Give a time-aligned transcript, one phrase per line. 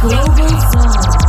[0.00, 1.19] Global Soul.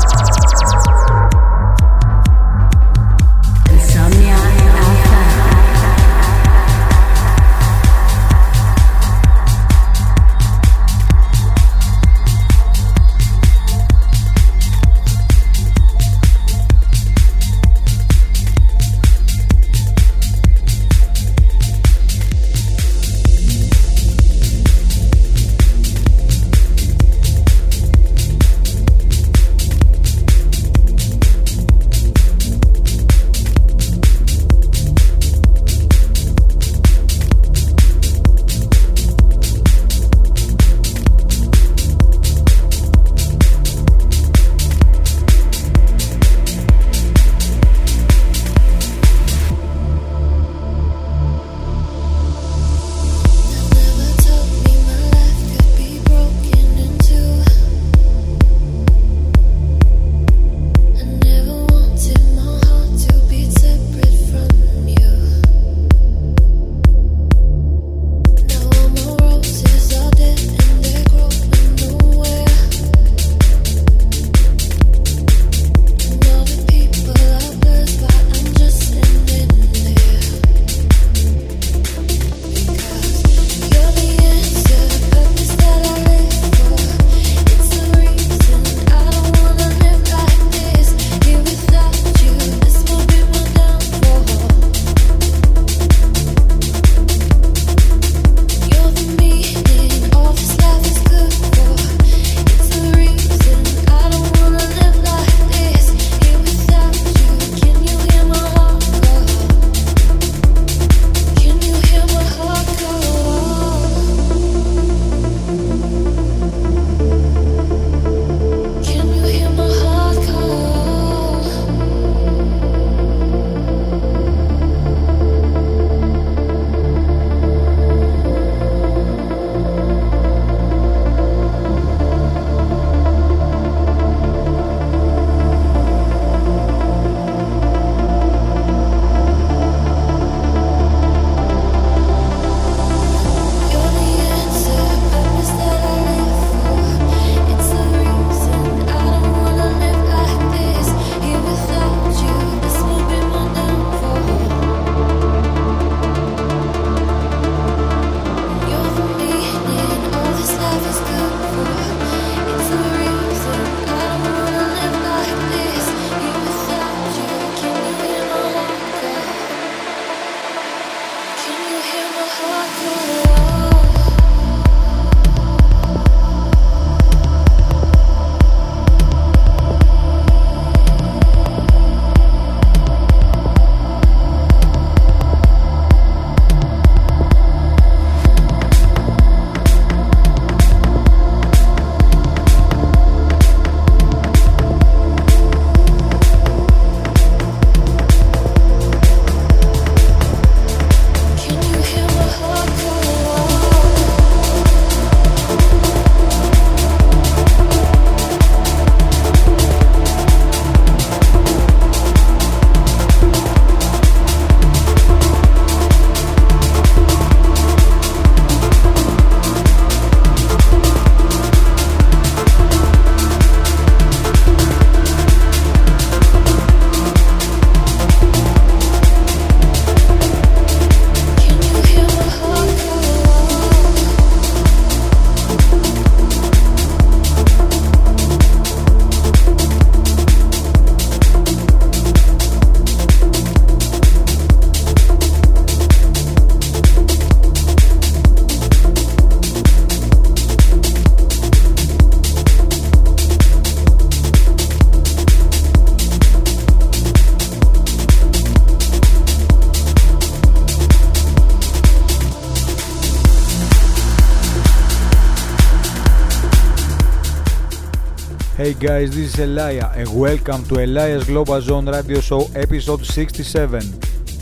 [268.81, 273.79] Guys, this is Elia and welcome to Elias Global Zone Radio Show episode 67.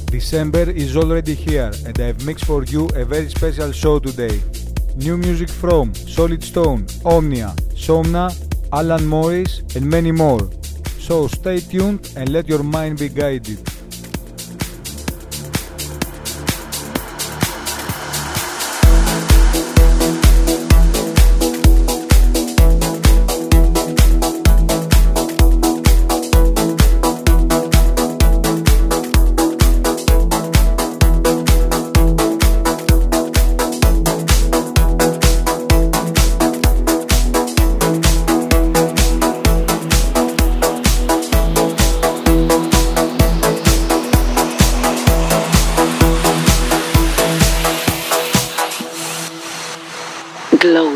[0.05, 4.39] December is already here and I've mixed for you a very special show today.
[4.95, 8.31] New music from Solid Stone, Omnia, Somna,
[8.71, 10.49] Alan Morris and many more.
[10.99, 13.68] So stay tuned and let your mind be guided.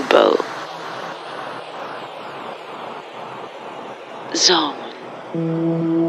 [0.10, 0.38] Global
[4.36, 6.03] Zone.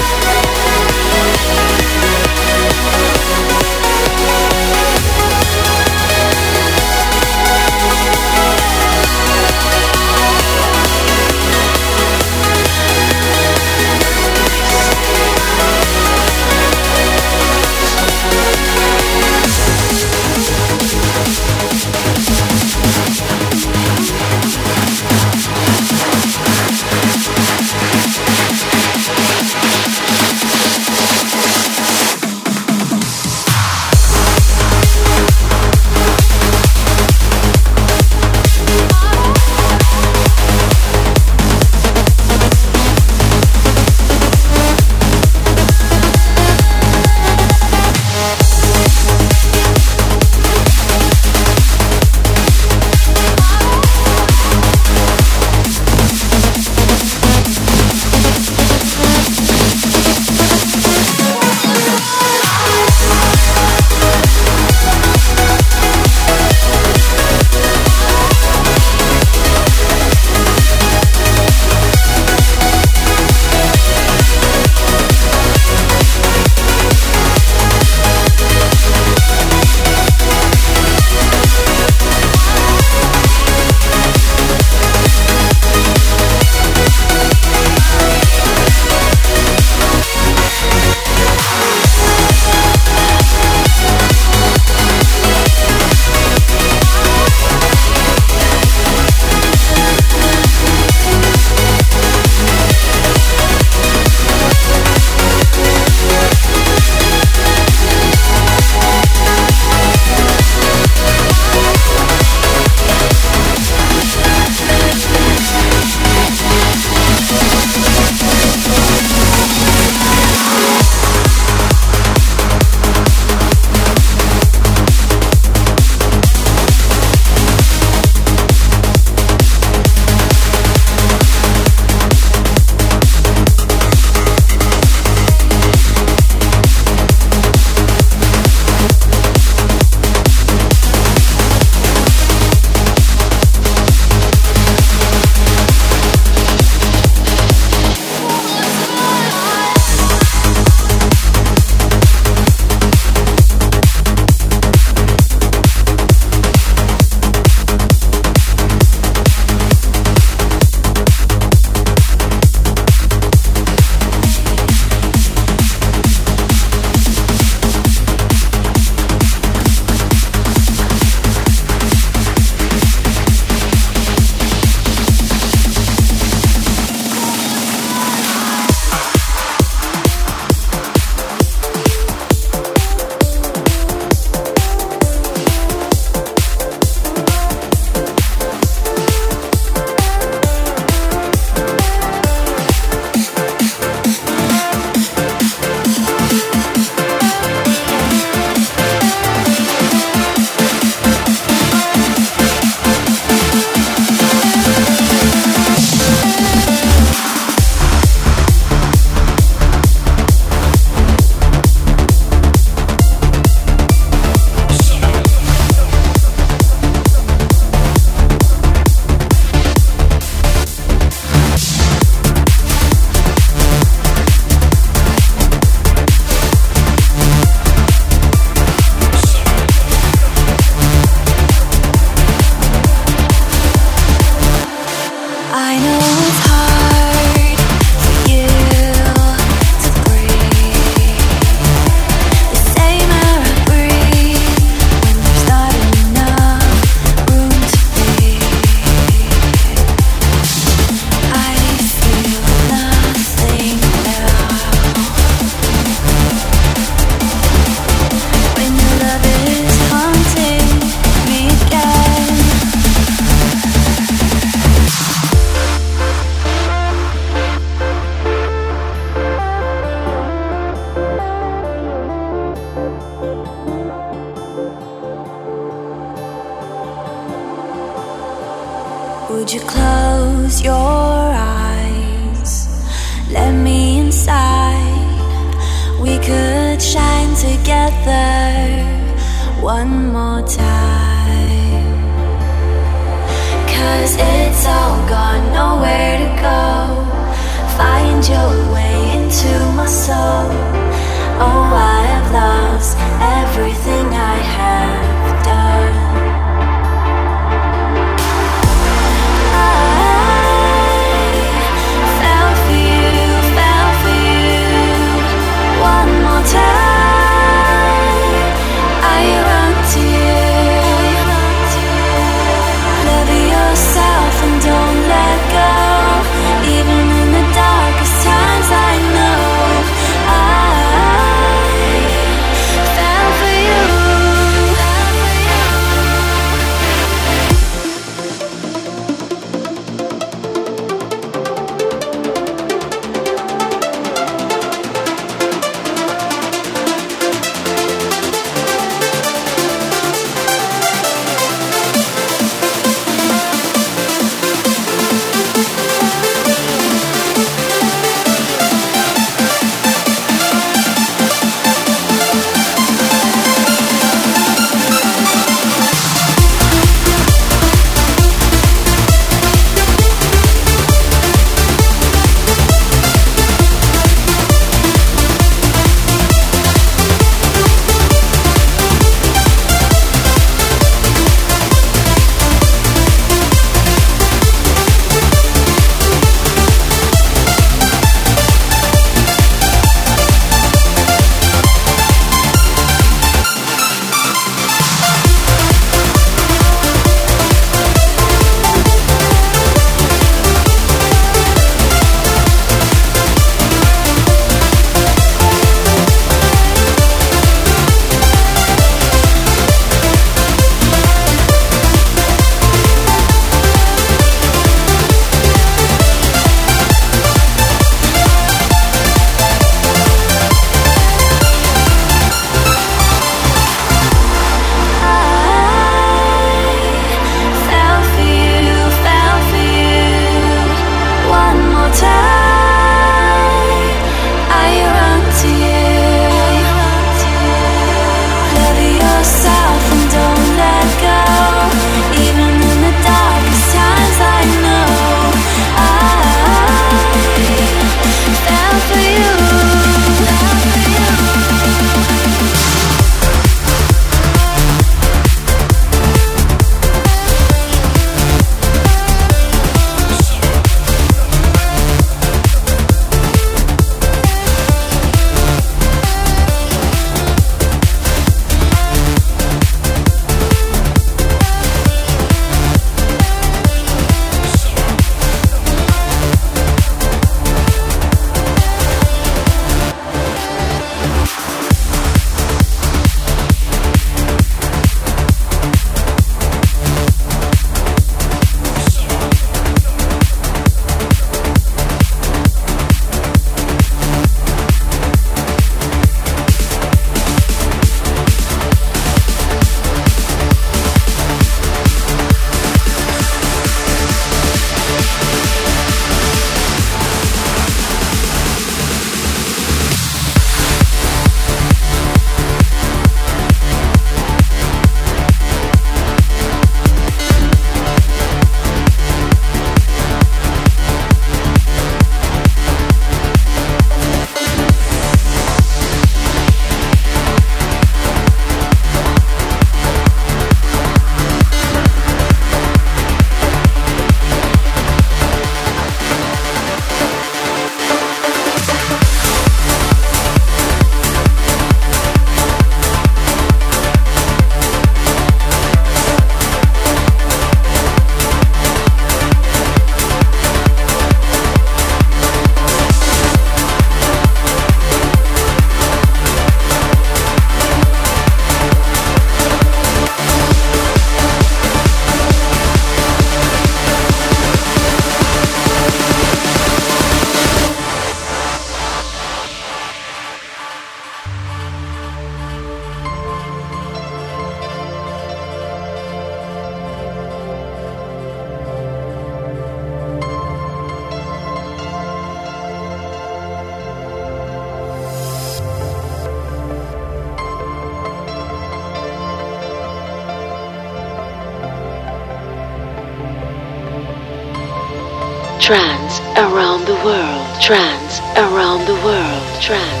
[595.71, 597.61] Trance around the world.
[597.61, 599.61] Trance around the world.
[599.61, 600.00] Trance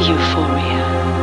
[0.00, 1.17] Euphoria.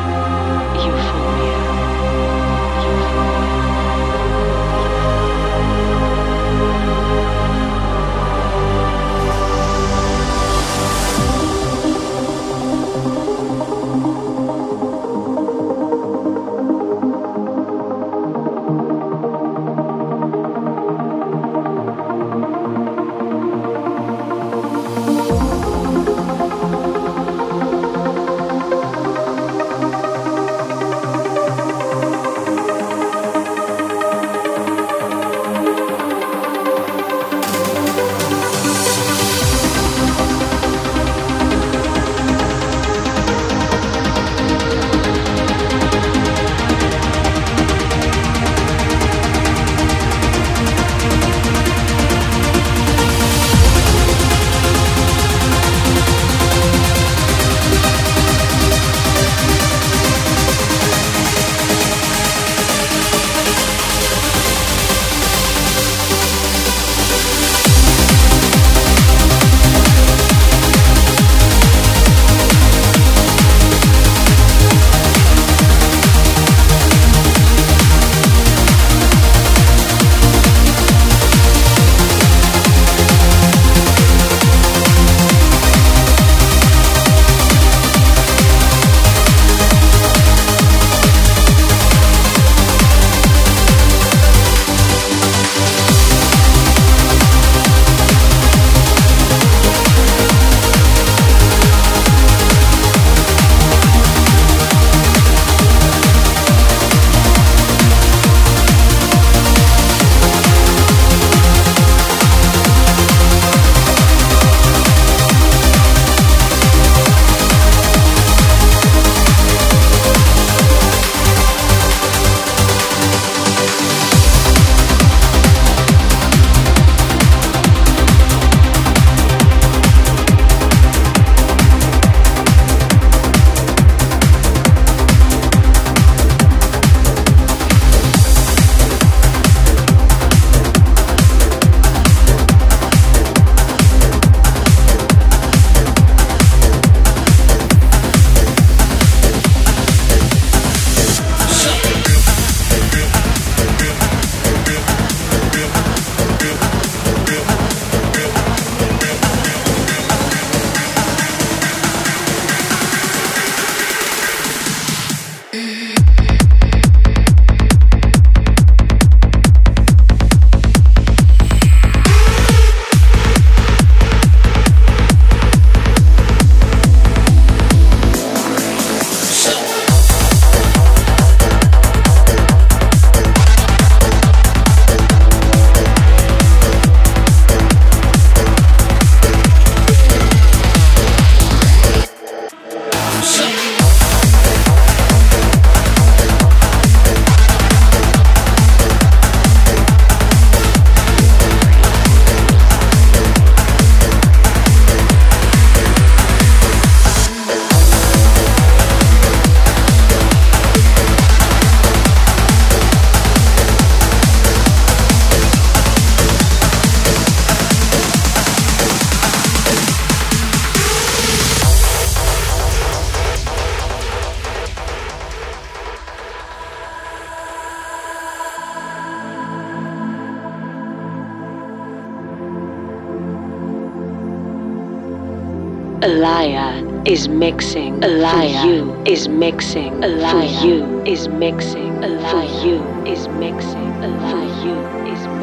[236.06, 238.00] Alaya is mixing.
[238.00, 239.92] For you is mixing.
[240.02, 242.00] For you is mixing.
[242.30, 242.78] For you
[243.08, 243.92] is mixing.
[244.30, 244.78] For you
[245.12, 245.35] is mixing.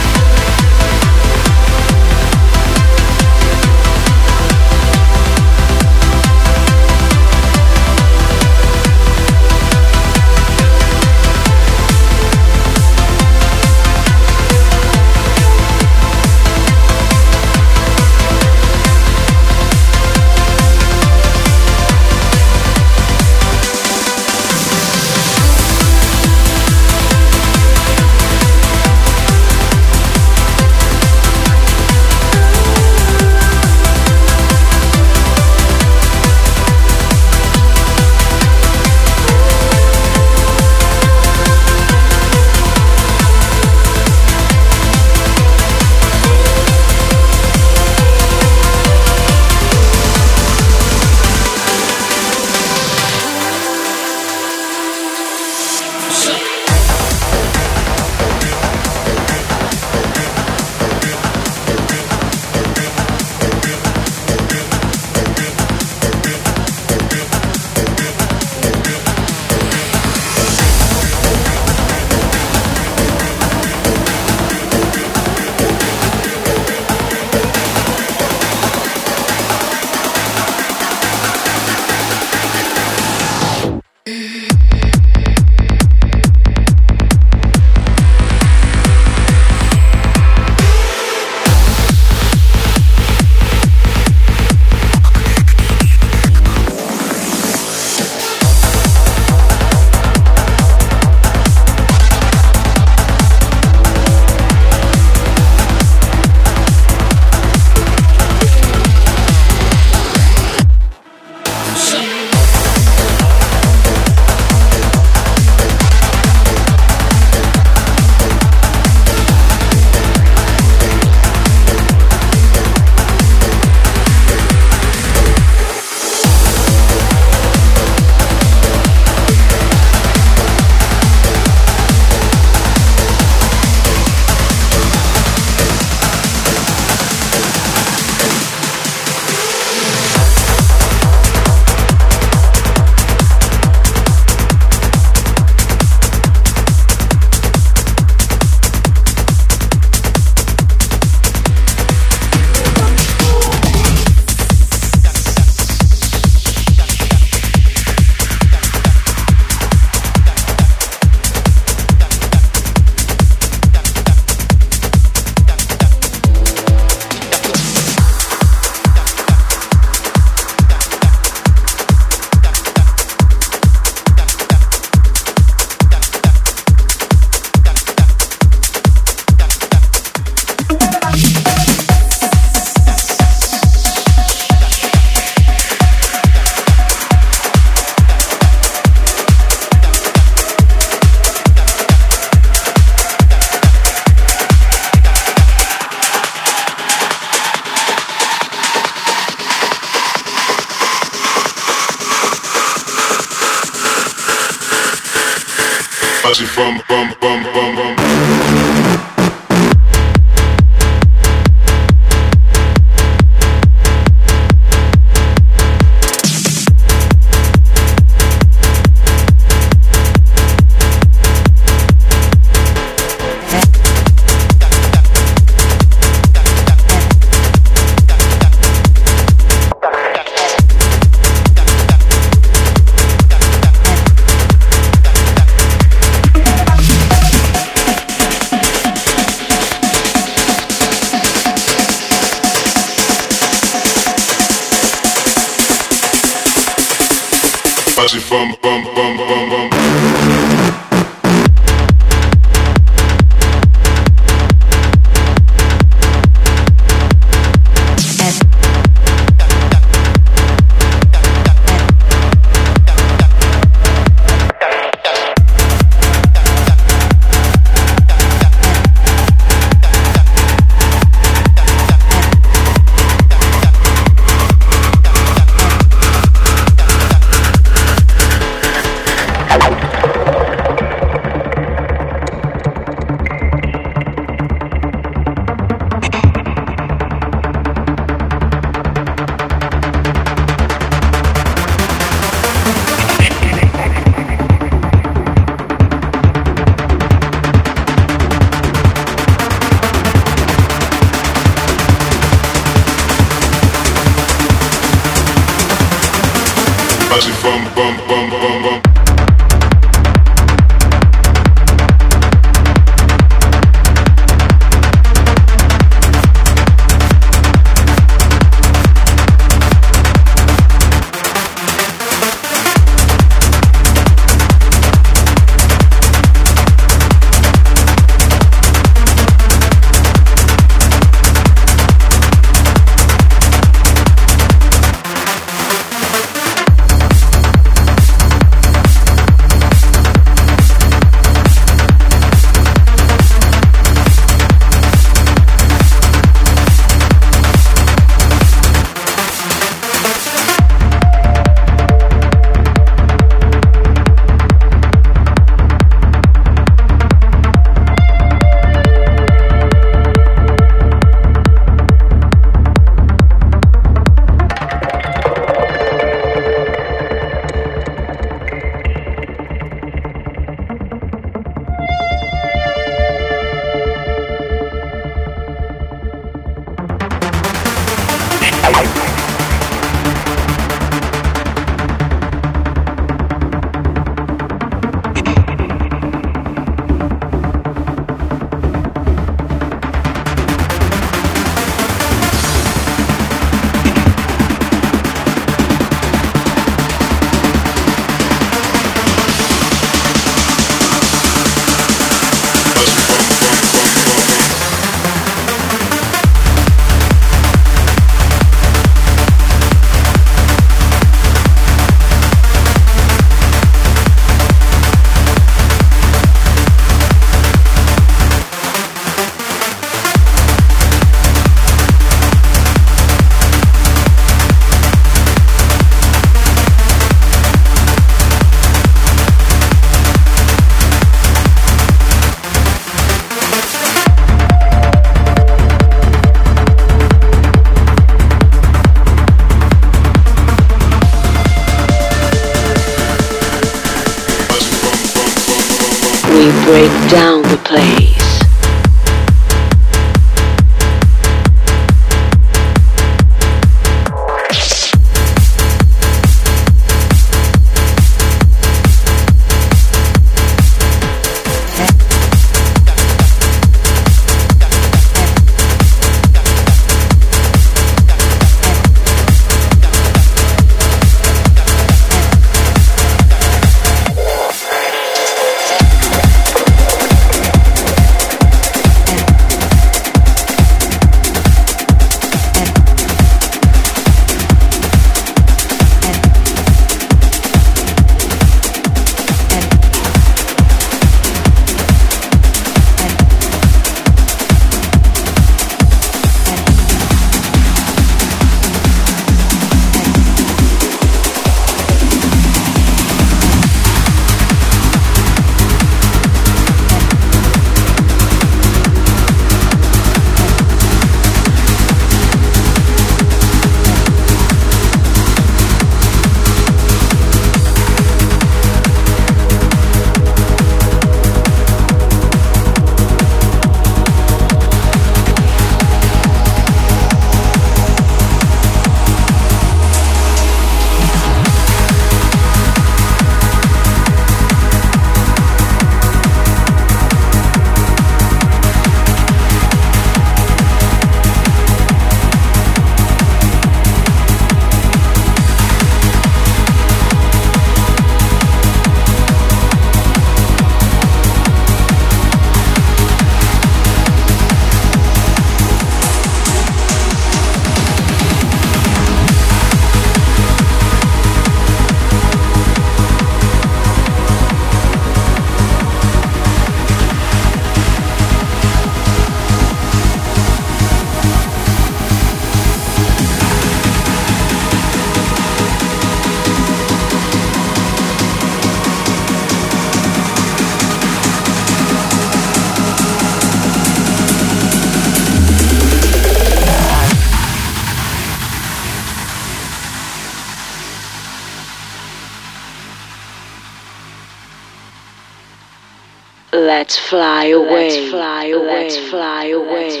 [596.84, 597.98] Let's fly away.
[597.98, 598.66] Let's fly away.
[598.66, 600.00] Let's fly away.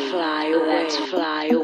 [0.68, 1.63] Let's fly away.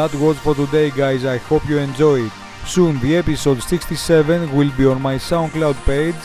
[0.00, 1.26] That was for today, guys.
[1.26, 2.32] I hope you enjoyed.
[2.64, 6.20] Soon, the episode 67 will be on my SoundCloud page,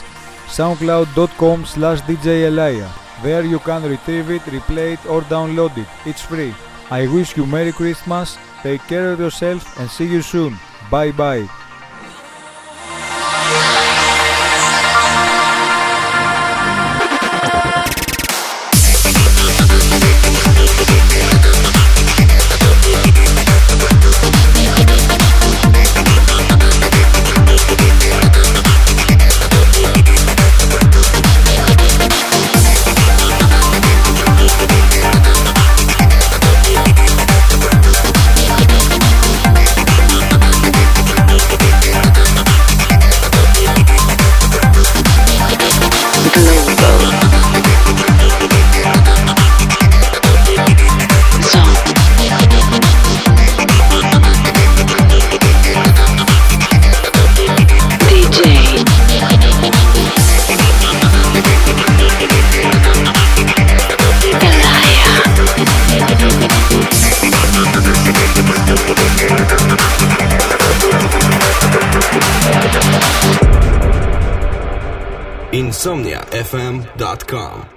[0.60, 2.90] soundcloud.com slash djelia.
[3.24, 5.88] There you can retrieve it, replay it, or download it.
[6.06, 6.54] It's free.
[6.90, 10.58] I wish you Merry Christmas, take care of yourself, and see you soon.
[10.90, 11.65] Bye bye.
[77.26, 77.75] InsomniaFM.com